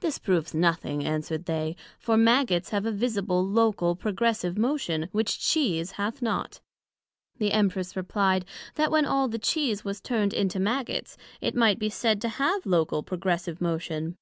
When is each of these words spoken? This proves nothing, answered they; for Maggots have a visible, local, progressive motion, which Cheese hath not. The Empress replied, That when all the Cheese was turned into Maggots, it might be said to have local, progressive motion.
This 0.00 0.18
proves 0.18 0.52
nothing, 0.52 1.04
answered 1.06 1.44
they; 1.44 1.76
for 2.00 2.16
Maggots 2.16 2.70
have 2.70 2.84
a 2.86 2.90
visible, 2.90 3.46
local, 3.46 3.94
progressive 3.94 4.58
motion, 4.58 5.08
which 5.12 5.38
Cheese 5.38 5.92
hath 5.92 6.20
not. 6.20 6.58
The 7.38 7.52
Empress 7.52 7.94
replied, 7.94 8.46
That 8.74 8.90
when 8.90 9.04
all 9.06 9.28
the 9.28 9.38
Cheese 9.38 9.84
was 9.84 10.00
turned 10.00 10.34
into 10.34 10.58
Maggots, 10.58 11.16
it 11.40 11.54
might 11.54 11.78
be 11.78 11.88
said 11.88 12.20
to 12.22 12.28
have 12.30 12.66
local, 12.66 13.04
progressive 13.04 13.60
motion. 13.60 14.16